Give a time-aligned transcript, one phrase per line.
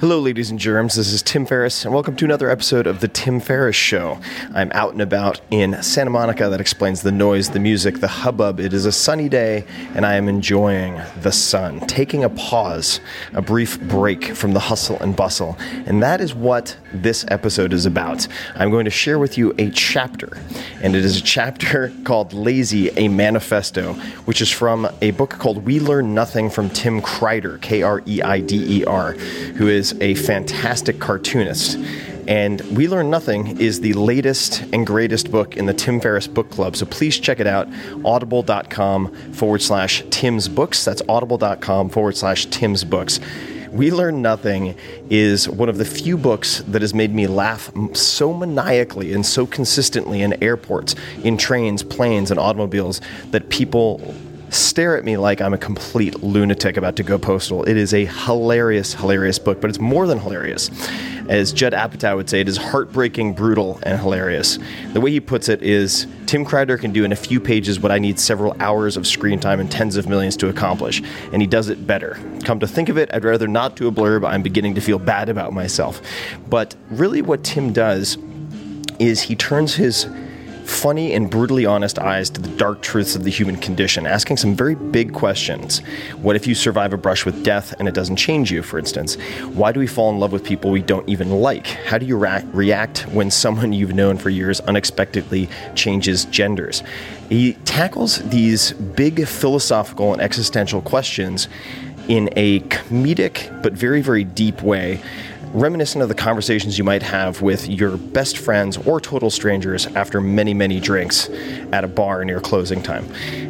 [0.00, 0.96] Hello, ladies and germs.
[0.96, 4.18] This is Tim Ferriss, and welcome to another episode of The Tim Ferriss Show.
[4.54, 6.48] I'm out and about in Santa Monica.
[6.48, 8.60] That explains the noise, the music, the hubbub.
[8.60, 9.64] It is a sunny day,
[9.94, 13.00] and I am enjoying the sun, taking a pause,
[13.32, 15.56] a brief break from the hustle and bustle.
[15.86, 18.26] And that is what this episode is about.
[18.54, 20.38] I'm going to share with you a chapter,
[20.82, 25.64] and it is a chapter called Lazy, a Manifesto, which is from a book called
[25.64, 29.98] We Learn Nothing from Tim Kreider, K R E I D E R, who is
[30.00, 31.78] a fantastic cartoonist.
[32.28, 36.50] And We Learn Nothing is the latest and greatest book in the Tim Ferriss Book
[36.50, 36.76] Club.
[36.76, 37.68] So please check it out.
[38.04, 40.84] Audible.com forward slash Tim's Books.
[40.84, 43.18] That's audible.com forward slash Tim's Books.
[43.72, 44.74] We Learn Nothing
[45.10, 49.46] is one of the few books that has made me laugh so maniacally and so
[49.46, 53.00] consistently in airports, in trains, planes, and automobiles
[53.30, 54.14] that people
[54.50, 57.64] stare at me like I'm a complete lunatic about to go postal.
[57.64, 60.70] It is a hilarious, hilarious book, but it's more than hilarious.
[61.28, 64.58] As Judd Apatow would say, it is heartbreaking, brutal, and hilarious.
[64.92, 67.92] The way he puts it is Tim Kreider can do in a few pages what
[67.92, 71.46] I need several hours of screen time and tens of millions to accomplish, and he
[71.46, 72.18] does it better.
[72.44, 74.26] Come to think of it, I'd rather not do a blurb.
[74.26, 76.02] I'm beginning to feel bad about myself.
[76.48, 78.18] But really, what Tim does
[78.98, 80.06] is he turns his
[80.70, 84.54] funny and brutally honest eyes to the dark truths of the human condition, asking some
[84.54, 85.80] very big questions.
[86.22, 89.16] What if you survive a brush with death and it doesn't change you, for instance?
[89.52, 91.66] Why do we fall in love with people we don't even like?
[91.66, 96.82] How do you ra- react when someone you've known for years unexpectedly changes genders?
[97.28, 101.48] He tackles these big philosophical and existential questions
[102.08, 105.00] in a comedic but very, very deep way
[105.52, 110.20] reminiscent of the conversations you might have with your best friends or total strangers after
[110.20, 111.28] many, many drinks
[111.72, 113.04] at a bar near closing time.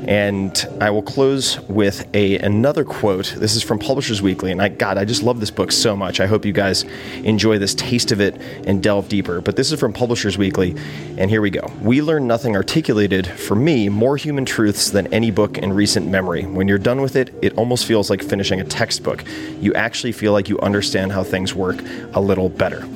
[0.09, 3.35] And I will close with a another quote.
[3.37, 6.21] This is from Publishers Weekly, and I God, I just love this book so much.
[6.21, 6.85] I hope you guys
[7.23, 9.41] enjoy this taste of it and delve deeper.
[9.41, 10.75] But this is from Publishers Weekly,
[11.19, 11.71] and here we go.
[11.83, 16.45] We learn nothing articulated for me more human truths than any book in recent memory.
[16.45, 19.25] When you're done with it, it almost feels like finishing a textbook.
[19.61, 21.83] You actually feel like you understand how things work
[22.15, 22.87] a little better.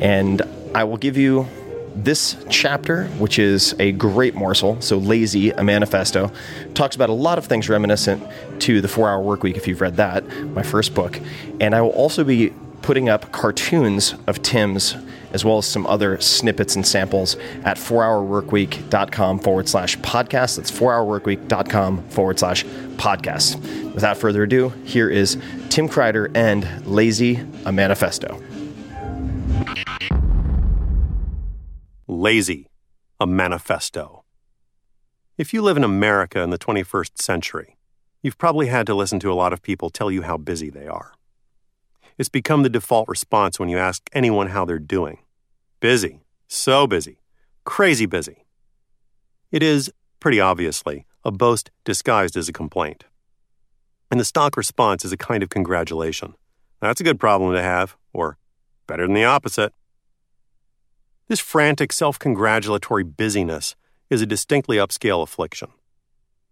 [0.00, 0.42] And
[0.74, 1.46] I will give you
[1.94, 6.32] This chapter, which is a great morsel, so Lazy, a manifesto,
[6.72, 8.22] talks about a lot of things reminiscent
[8.60, 11.20] to the Four Hour Workweek, if you've read that, my first book.
[11.60, 14.96] And I will also be putting up cartoons of Tim's
[15.32, 20.56] as well as some other snippets and samples at 4hourworkweek.com forward slash podcast.
[20.56, 22.64] That's 4hourworkweek.com forward slash
[22.96, 23.60] podcast.
[23.94, 25.36] Without further ado, here is
[25.68, 28.40] Tim Kreider and Lazy, a manifesto.
[32.06, 32.68] Lazy,
[33.20, 34.24] a manifesto.
[35.38, 37.76] If you live in America in the 21st century,
[38.22, 40.86] you've probably had to listen to a lot of people tell you how busy they
[40.86, 41.14] are.
[42.18, 45.18] It's become the default response when you ask anyone how they're doing.
[45.80, 47.18] Busy, so busy,
[47.64, 48.44] crazy busy.
[49.50, 53.04] It is, pretty obviously, a boast disguised as a complaint.
[54.10, 56.34] And the stock response is a kind of congratulation.
[56.80, 58.38] That's a good problem to have, or
[58.86, 59.72] better than the opposite.
[61.28, 63.74] This frantic, self congratulatory busyness
[64.10, 65.70] is a distinctly upscale affliction.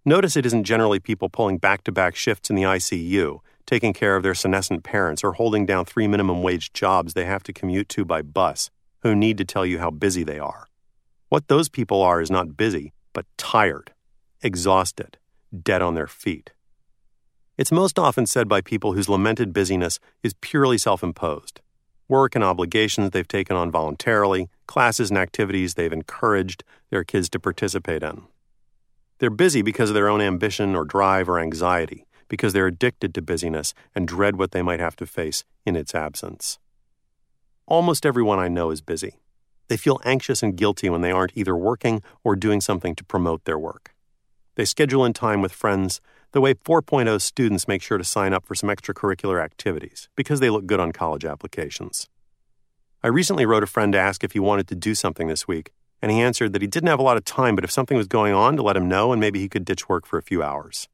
[0.05, 4.17] Notice it isn't generally people pulling back to back shifts in the ICU, taking care
[4.17, 7.89] of their senescent parents, or holding down three minimum wage jobs they have to commute
[7.89, 8.69] to by bus
[9.03, 10.67] who need to tell you how busy they are.
[11.29, 13.93] What those people are is not busy, but tired,
[14.43, 15.19] exhausted,
[15.63, 16.51] dead on their feet.
[17.57, 21.61] It's most often said by people whose lamented busyness is purely self imposed
[22.09, 27.39] work and obligations they've taken on voluntarily, classes and activities they've encouraged their kids to
[27.39, 28.25] participate in.
[29.21, 33.21] They're busy because of their own ambition or drive or anxiety, because they're addicted to
[33.21, 36.59] busyness and dread what they might have to face in its absence.
[37.67, 39.17] Almost everyone I know is busy.
[39.69, 43.45] They feel anxious and guilty when they aren't either working or doing something to promote
[43.45, 43.95] their work.
[44.55, 46.01] They schedule in time with friends
[46.33, 50.51] the way 4.0 students make sure to sign up for some extracurricular activities because they
[50.51, 52.09] look good on college applications.
[53.03, 55.73] I recently wrote a friend to ask if he wanted to do something this week,
[56.03, 58.07] and he answered that he didn't have a lot of time, but if something was
[58.07, 60.43] going on, to let him know and maybe he could ditch work for a few
[60.43, 60.89] hours.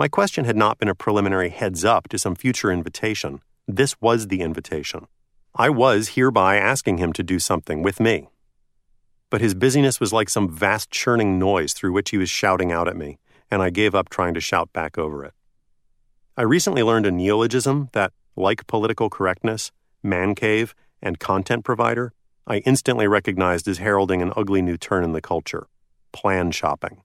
[0.00, 3.42] My question had not been a preliminary heads up to some future invitation.
[3.68, 5.08] This was the invitation.
[5.54, 8.30] I was hereby asking him to do something with me.
[9.28, 12.88] But his busyness was like some vast churning noise through which he was shouting out
[12.88, 13.18] at me,
[13.50, 15.34] and I gave up trying to shout back over it.
[16.34, 19.70] I recently learned a neologism that, like political correctness,
[20.02, 22.14] man cave, and content provider,
[22.46, 25.66] I instantly recognized as heralding an ugly new turn in the culture
[26.10, 27.02] plan shopping.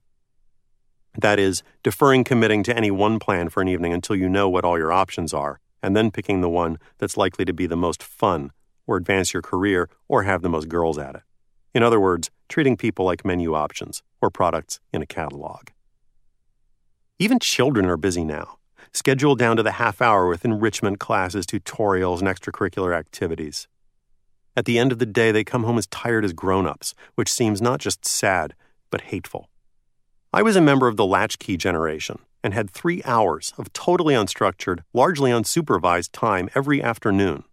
[1.18, 4.64] That is, deferring committing to any one plan for an evening until you know what
[4.64, 8.02] all your options are, and then picking the one that's likely to be the most
[8.02, 8.52] fun,
[8.86, 11.22] or advance your career, or have the most girls at it.
[11.74, 15.68] In other words, treating people like menu options or products in a catalog.
[17.18, 18.58] Even children are busy now,
[18.92, 23.68] scheduled down to the half hour with enrichment classes, tutorials, and extracurricular activities.
[24.56, 27.30] At the end of the day, they come home as tired as grown ups, which
[27.30, 28.54] seems not just sad,
[28.90, 29.50] but hateful.
[30.36, 34.80] I was a member of the latchkey generation, and had three hours of totally unstructured,
[34.92, 37.44] largely unsupervised time every afternoon.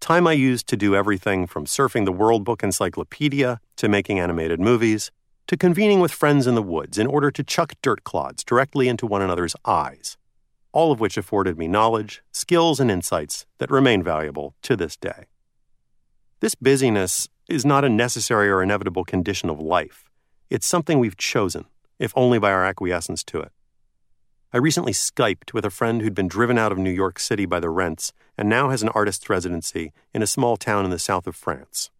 [0.00, 4.60] Time I used to do everything from surfing the World Book Encyclopedia to making animated
[4.60, 5.12] movies
[5.46, 9.06] to convening with friends in the woods in order to chuck dirt clods directly into
[9.06, 10.18] one another's eyes,
[10.72, 15.24] all of which afforded me knowledge, skills, and insights that remain valuable to this day.
[16.40, 20.10] This busyness is not a necessary or inevitable condition of life.
[20.50, 21.64] It's something we've chosen,
[22.04, 23.50] if only by our acquiescence to it.
[24.52, 27.58] I recently Skyped with a friend who'd been driven out of New York City by
[27.58, 31.26] the rents and now has an artist's residency in a small town in the south
[31.26, 31.90] of France.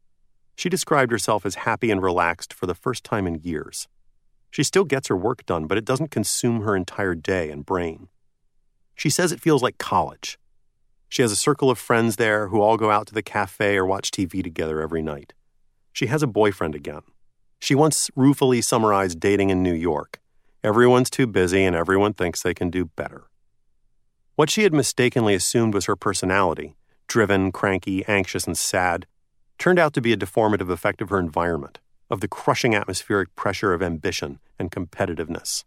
[0.55, 3.89] She described herself as happy and relaxed for the first time in years.
[4.51, 8.09] She still gets her work done, but it doesn't consume her entire day and brain.
[8.95, 10.39] She says it feels like college.
[11.09, 13.85] She has a circle of friends there who all go out to the cafe or
[13.87, 15.33] watch TV together every night.
[15.93, 17.03] She has a boyfriend again.
[17.65, 20.21] She once ruefully summarized dating in New York
[20.63, 23.25] Everyone's too busy and everyone thinks they can do better.
[24.37, 26.77] What she had mistakenly assumed was her personality
[27.09, 29.07] driven, cranky, anxious, and sad
[29.57, 31.79] turned out to be a deformative effect of her environment,
[32.11, 35.65] of the crushing atmospheric pressure of ambition and competitiveness.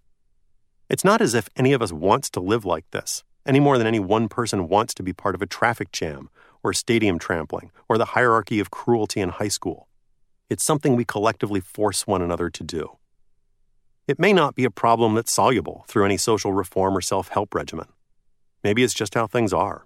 [0.91, 3.87] It's not as if any of us wants to live like this, any more than
[3.87, 6.29] any one person wants to be part of a traffic jam,
[6.61, 9.87] or stadium trampling, or the hierarchy of cruelty in high school.
[10.49, 12.97] It's something we collectively force one another to do.
[14.07, 17.53] It may not be a problem that's soluble through any social reform or self help
[17.53, 17.87] regimen.
[18.63, 19.85] Maybe it's just how things are.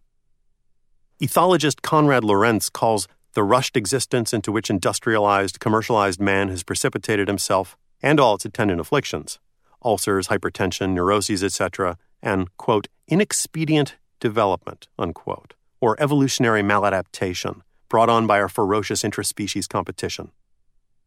[1.19, 7.75] Ethologist Konrad Lorenz calls the rushed existence into which industrialized, commercialized man has precipitated himself
[8.01, 9.39] and all its attendant afflictions
[9.83, 18.39] ulcers, hypertension, neuroses, etc., and, quote, inexpedient development, unquote, or evolutionary maladaptation brought on by
[18.39, 20.31] our ferocious interspecies competition.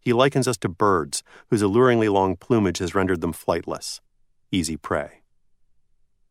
[0.04, 4.00] He likens us to birds whose alluringly long plumage has rendered them flightless,
[4.52, 5.22] easy prey.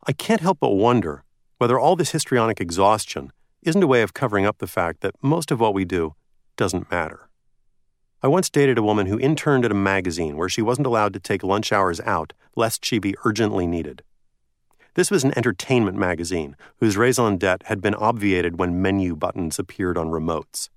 [0.05, 1.23] I can't help but wonder
[1.57, 3.31] whether all this histrionic exhaustion
[3.63, 6.13] isn't a way of covering up the fact that most of what we do
[6.55, 7.29] doesn't matter.
[8.21, 11.19] I once dated a woman who interned at a magazine where she wasn't allowed to
[11.19, 14.03] take lunch hours out lest she be urgently needed.
[14.95, 19.97] This was an entertainment magazine whose raison d'etre had been obviated when menu buttons appeared
[19.97, 20.69] on remotes.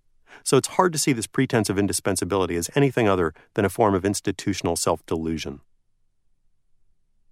[0.44, 3.94] So it's hard to see this pretense of indispensability as anything other than a form
[3.94, 5.60] of institutional self delusion.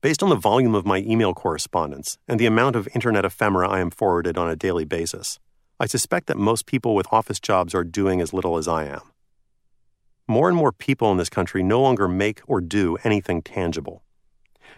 [0.01, 3.81] Based on the volume of my email correspondence and the amount of internet ephemera I
[3.81, 5.39] am forwarded on a daily basis,
[5.81, 9.01] I suspect that most people with office jobs are doing as little as I am.
[10.29, 14.03] More and more people in this country no longer make or do anything tangible.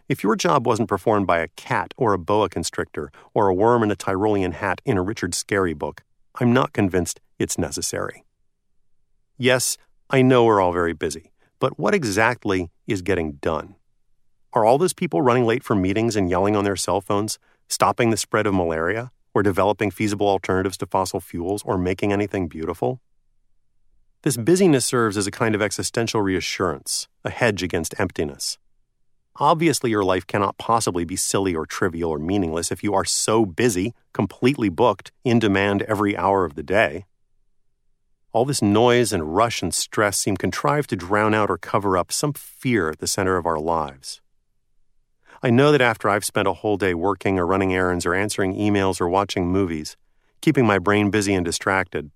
[0.09, 3.83] If your job wasn't performed by a cat or a boa constrictor or a worm
[3.83, 6.03] in a Tyrolean hat in a Richard Scarry book,
[6.41, 8.25] I'm not convinced it's necessary.
[9.39, 9.77] Yes,
[10.09, 13.75] I know we're all very busy, but what exactly is getting done?
[14.53, 17.39] Are all those people running late for meetings and yelling on their cell phones,
[17.69, 22.49] stopping the spread of malaria, or developing feasible alternatives to fossil fuels, or making anything
[22.49, 23.01] beautiful?
[24.23, 28.57] This busyness serves as a kind of existential reassurance, a hedge against emptiness.
[29.39, 33.45] Obviously, your life cannot possibly be silly or trivial or meaningless if you are so
[33.45, 37.05] busy, completely booked, in demand every hour of the day.
[38.37, 42.13] All this noise and rush and stress seem contrived to drown out or cover up
[42.13, 44.21] some fear at the center of our lives.
[45.43, 48.55] I know that after I've spent a whole day working or running errands or answering
[48.55, 49.97] emails or watching movies,
[50.43, 52.11] keeping my brain busy and distracted,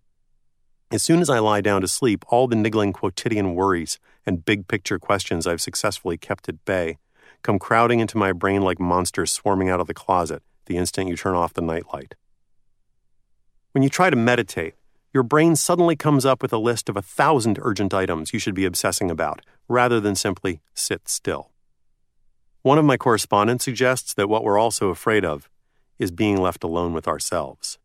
[0.90, 4.68] as soon as I lie down to sleep, all the niggling quotidian worries and big
[4.68, 6.98] picture questions I've successfully kept at bay
[7.40, 11.16] come crowding into my brain like monsters swarming out of the closet the instant you
[11.16, 12.14] turn off the nightlight.
[13.72, 14.74] When you try to meditate,
[15.12, 18.54] your brain suddenly comes up with a list of a thousand urgent items you should
[18.54, 21.50] be obsessing about, rather than simply sit still.
[22.62, 25.48] One of my correspondents suggests that what we're also afraid of
[25.98, 27.78] is being left alone with ourselves.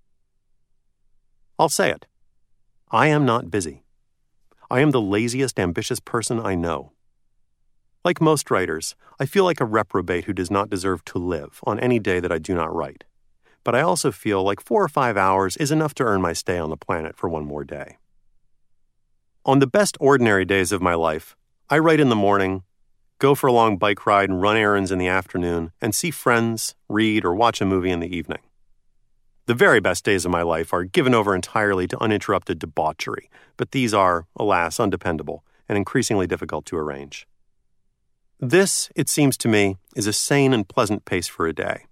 [1.58, 2.06] I'll say it.
[2.92, 3.84] I am not busy.
[4.70, 6.92] I am the laziest, ambitious person I know.
[8.04, 11.80] Like most writers, I feel like a reprobate who does not deserve to live on
[11.80, 13.04] any day that I do not write.
[13.66, 16.58] But I also feel like four or five hours is enough to earn my stay
[16.58, 17.98] on the planet for one more day.
[19.44, 21.36] On the best ordinary days of my life,
[21.70, 22.64] I write in the morning,
[23.20, 26.76] go for a long bike ride and run errands in the afternoon, and see friends,
[26.88, 28.42] read, or watch a movie in the evening.
[29.48, 33.72] The very best days of my life are given over entirely to uninterrupted debauchery, but
[33.72, 37.28] these are, alas, undependable and increasingly difficult to arrange.
[38.40, 41.86] This, it seems to me, is a sane and pleasant pace for a day.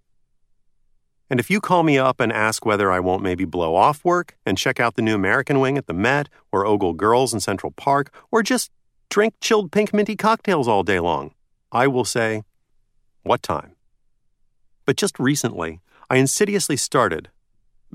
[1.34, 4.38] And if you call me up and ask whether I won't maybe blow off work
[4.46, 7.72] and check out the new American wing at the Met or ogle girls in Central
[7.72, 8.70] Park or just
[9.10, 11.34] drink chilled pink minty cocktails all day long,
[11.72, 12.44] I will say,
[13.24, 13.72] What time?
[14.86, 17.30] But just recently, I insidiously started,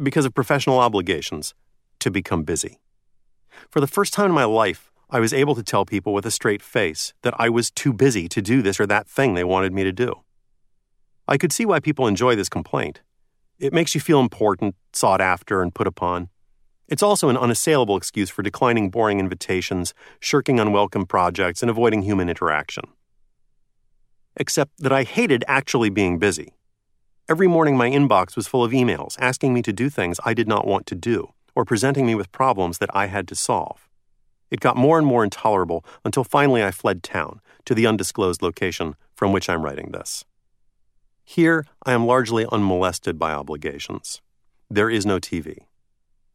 [0.03, 1.55] because of professional obligations,
[2.01, 2.81] to become busy.
[3.71, 6.33] For the first time in my life, I was able to tell people with a
[6.33, 9.73] straight face that I was too busy to do this or that thing they wanted
[9.73, 10.25] me to do.
[11.29, 13.01] I could see why people enjoy this complaint.
[13.59, 16.29] It makes you feel important, sought after, and put upon.
[16.87, 22.29] It's also an unassailable excuse for declining boring invitations, shirking unwelcome projects, and avoiding human
[22.29, 22.85] interaction.
[24.37, 26.55] Except that I hated actually being busy.
[27.29, 30.47] Every morning, my inbox was full of emails asking me to do things I did
[30.47, 33.89] not want to do, or presenting me with problems that I had to solve.
[34.51, 38.95] It got more and more intolerable until finally I fled town to the undisclosed location
[39.15, 40.25] from which I'm writing this.
[41.31, 44.23] Here, I am largely unmolested by obligations.
[44.71, 45.59] There is no TV.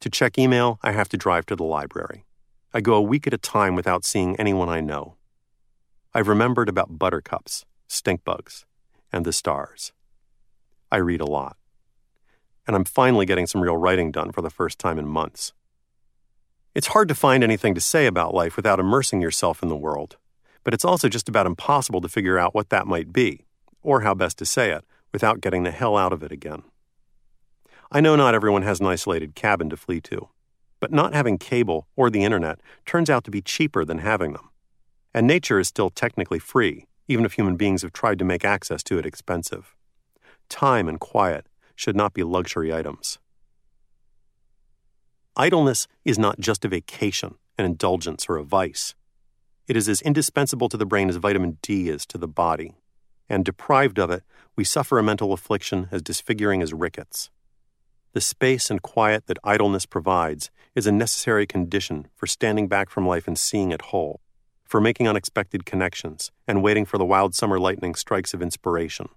[0.01, 2.25] To check email, I have to drive to the library.
[2.75, 5.15] I go a week at a time without seeing anyone I know.
[6.13, 8.67] I've remembered about buttercups, stink bugs,
[9.11, 9.93] and the stars.
[10.91, 11.57] I read a lot.
[12.67, 15.53] And I'm finally getting some real writing done for the first time in months.
[16.75, 20.17] It's hard to find anything to say about life without immersing yourself in the world,
[20.63, 23.42] but it's also just about impossible to figure out what that might be,
[23.83, 26.63] or how best to say it, without getting the hell out of it again.
[27.91, 30.29] I know not everyone has an isolated cabin to flee to,
[30.79, 34.49] but not having cable or the internet turns out to be cheaper than having them.
[35.13, 38.81] And nature is still technically free, even if human beings have tried to make access
[38.83, 39.75] to it expensive.
[40.49, 43.19] Time and quiet should not be luxury items.
[45.35, 48.95] Idleness is not just a vacation, an indulgence, or a vice.
[49.67, 52.75] It is as indispensable to the brain as vitamin D is to the body.
[53.29, 54.23] And deprived of it,
[54.55, 57.29] we suffer a mental affliction as disfiguring as rickets.
[58.13, 63.07] the space and quiet that idleness provides is a necessary condition for standing back from
[63.07, 64.21] life and seeing it whole,
[64.63, 69.09] for making unexpected connections and waiting for the wild summer lightning strikes of inspiration.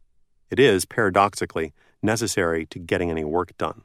[0.51, 1.73] It is, paradoxically,
[2.03, 3.83] necessary to getting any work done.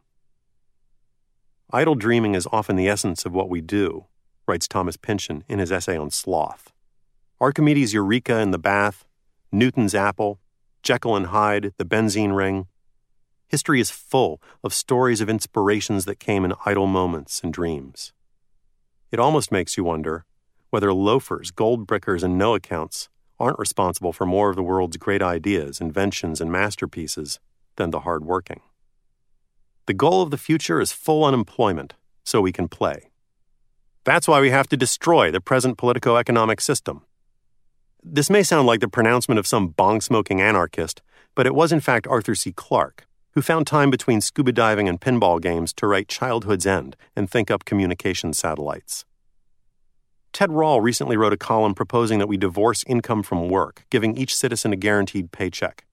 [1.74, 4.06] Idle dreaming is often the essence of what we do,
[4.48, 6.72] writes Thomas Pynchon in his essay on sloth.
[7.40, 9.06] Archimedes' Eureka in the bath,
[9.52, 10.40] Newton's apple,
[10.82, 12.68] Jekyll and Hyde, the benzene ring.
[13.48, 18.14] History is full of stories of inspirations that came in idle moments and dreams.
[19.12, 20.26] It almost makes you wonder
[20.70, 25.22] whether loafers, gold brickers, and no accounts aren't responsible for more of the world's great
[25.22, 27.40] ideas, inventions, and masterpieces
[27.76, 28.62] than the hardworking.
[29.86, 33.10] The goal of the future is full unemployment, so we can play.
[34.06, 37.02] That's why we have to destroy the present politico economic system.
[38.04, 41.04] This may sound like the pronouncement of some bong smoking anarchist,
[41.36, 42.52] but it was in fact Arthur C.
[42.52, 47.30] Clarke, who found time between scuba diving and pinball games to write Childhood's End and
[47.30, 49.06] think up communication satellites.
[50.34, 54.36] Ted Rall recently wrote a column proposing that we divorce income from work, giving each
[54.36, 55.86] citizen a guaranteed paycheck.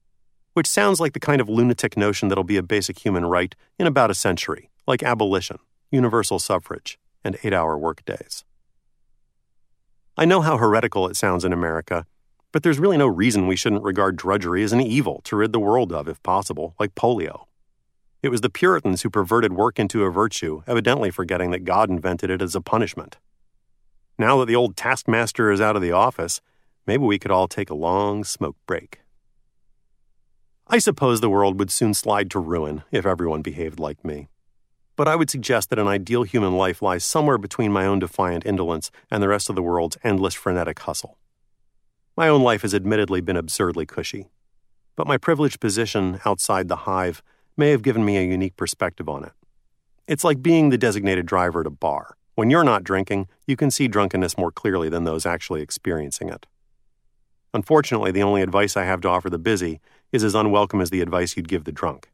[0.53, 3.85] Which sounds like the kind of lunatic notion that'll be a basic human right in
[3.85, 5.59] about a century, like abolition,
[5.91, 8.45] universal suffrage, and eight hour workdays.
[10.19, 12.05] I know how heretical it sounds in America,
[12.51, 15.61] but there's really no reason we shouldn't regard drudgery as an evil to rid the
[15.61, 17.45] world of, if possible, like polio.
[18.21, 22.29] It was the Puritans who perverted work into a virtue, evidently forgetting that God invented
[22.29, 23.15] it as a punishment.
[24.17, 26.41] Now that the old taskmaster is out of the office,
[26.85, 28.99] maybe we could all take a long smoke break.
[30.67, 34.27] I suppose the world would soon slide to ruin if everyone behaved like me.
[34.99, 38.45] But I would suggest that an ideal human life lies somewhere between my own defiant
[38.45, 41.17] indolence and the rest of the world's endless frenetic hustle.
[42.17, 44.27] My own life has admittedly been absurdly cushy,
[44.97, 47.23] but my privileged position outside the hive
[47.55, 49.31] may have given me a unique perspective on it.
[50.05, 52.17] It's like being the designated driver at a bar.
[52.35, 56.45] When you're not drinking, you can see drunkenness more clearly than those actually experiencing it.
[57.53, 59.79] Unfortunately, the only advice I have to offer the busy
[60.11, 62.09] is as unwelcome as the advice you'd give the drunk.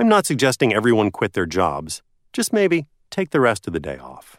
[0.00, 3.98] I'm not suggesting everyone quit their jobs, just maybe take the rest of the day
[3.98, 4.38] off.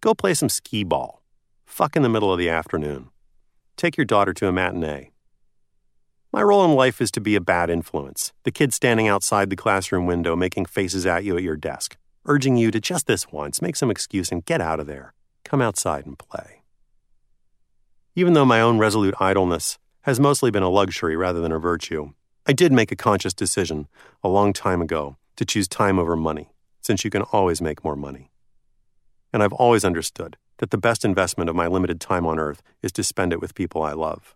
[0.00, 1.24] Go play some skee ball.
[1.66, 3.08] Fuck in the middle of the afternoon.
[3.76, 5.10] Take your daughter to a matinee.
[6.32, 9.56] My role in life is to be a bad influence, the kid standing outside the
[9.56, 13.60] classroom window making faces at you at your desk, urging you to just this once
[13.60, 15.12] make some excuse and get out of there.
[15.42, 16.62] Come outside and play.
[18.14, 22.12] Even though my own resolute idleness has mostly been a luxury rather than a virtue,
[22.46, 23.86] I did make a conscious decision
[24.24, 26.50] a long time ago to choose time over money,
[26.80, 28.30] since you can always make more money.
[29.32, 32.92] And I've always understood that the best investment of my limited time on earth is
[32.92, 34.34] to spend it with people I love.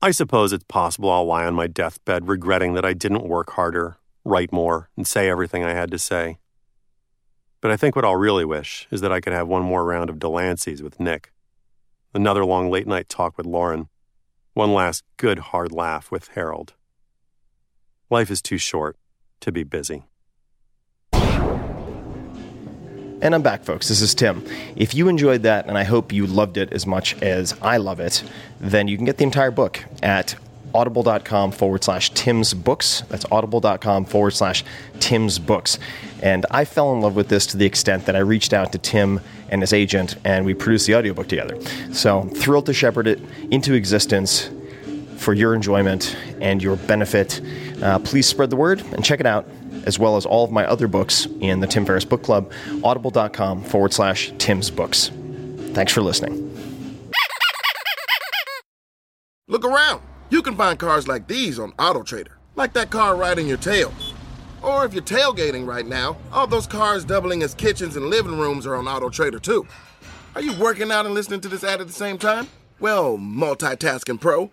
[0.00, 3.98] I suppose it's possible I'll lie on my deathbed regretting that I didn't work harder,
[4.24, 6.38] write more, and say everything I had to say.
[7.60, 10.10] But I think what I'll really wish is that I could have one more round
[10.10, 11.32] of Delancey's with Nick,
[12.14, 13.88] another long late night talk with Lauren,
[14.54, 16.74] one last good hard laugh with Harold.
[18.10, 18.96] Life is too short
[19.40, 20.02] to be busy.
[23.22, 23.86] And I'm back, folks.
[23.88, 24.44] This is Tim.
[24.74, 28.00] If you enjoyed that, and I hope you loved it as much as I love
[28.00, 28.24] it,
[28.58, 30.34] then you can get the entire book at
[30.74, 33.02] audible.com forward slash Tim's Books.
[33.08, 34.64] That's audible.com forward slash
[34.98, 35.78] Tim's Books.
[36.20, 38.78] And I fell in love with this to the extent that I reached out to
[38.78, 39.20] Tim
[39.50, 41.60] and his agent and we produced the audiobook together.
[41.92, 43.20] So thrilled to shepherd it
[43.50, 44.50] into existence
[45.20, 47.40] for your enjoyment and your benefit.
[47.82, 49.46] Uh, please spread the word and check it out,
[49.84, 52.50] as well as all of my other books in the Tim Ferriss Book Club,
[52.82, 55.10] audible.com forward slash Tim's Books.
[55.72, 56.46] Thanks for listening.
[59.46, 60.02] Look around.
[60.30, 63.92] You can find cars like these on AutoTrader, like that car riding your tail.
[64.62, 68.66] Or if you're tailgating right now, all those cars doubling as kitchens and living rooms
[68.66, 69.66] are on AutoTrader too.
[70.34, 72.46] Are you working out and listening to this ad at the same time?
[72.78, 74.52] Well, multitasking pro,